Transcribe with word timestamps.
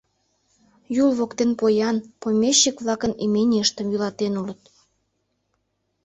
Юл 1.03 1.09
воктен 1.19 1.51
поян, 1.59 1.97
помещик-влакын 2.21 3.11
именийыштым 3.25 3.87
йӱлатен 3.91 4.33
улыт. 4.41 4.61